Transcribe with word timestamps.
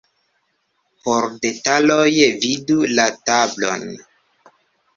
Por 1.07 1.27
detaloj 1.43 2.07
vidu 2.47 2.81
la 2.97 3.07
tablon. 3.29 3.89